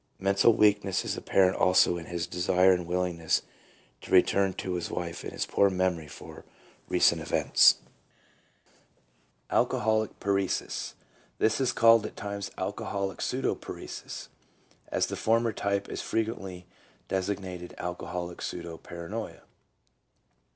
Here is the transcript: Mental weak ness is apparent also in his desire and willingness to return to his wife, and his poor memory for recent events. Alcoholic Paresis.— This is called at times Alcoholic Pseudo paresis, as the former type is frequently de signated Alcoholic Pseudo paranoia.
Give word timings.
Mental 0.17 0.51
weak 0.51 0.83
ness 0.83 1.05
is 1.05 1.15
apparent 1.15 1.55
also 1.55 1.95
in 1.95 2.05
his 2.07 2.25
desire 2.25 2.73
and 2.73 2.87
willingness 2.87 3.43
to 4.01 4.09
return 4.09 4.51
to 4.53 4.73
his 4.73 4.89
wife, 4.89 5.21
and 5.23 5.31
his 5.31 5.45
poor 5.45 5.69
memory 5.69 6.07
for 6.07 6.43
recent 6.87 7.21
events. 7.21 7.75
Alcoholic 9.51 10.19
Paresis.— 10.19 10.95
This 11.37 11.61
is 11.61 11.71
called 11.71 12.07
at 12.07 12.15
times 12.17 12.49
Alcoholic 12.57 13.21
Pseudo 13.21 13.53
paresis, 13.53 14.29
as 14.87 15.05
the 15.05 15.15
former 15.15 15.53
type 15.53 15.87
is 15.87 16.01
frequently 16.01 16.65
de 17.07 17.17
signated 17.21 17.77
Alcoholic 17.77 18.41
Pseudo 18.41 18.77
paranoia. 18.79 19.43